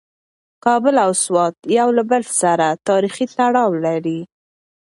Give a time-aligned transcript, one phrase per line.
[0.65, 4.19] کابل او سوات یو له بل سره تاریخي تړاو لري.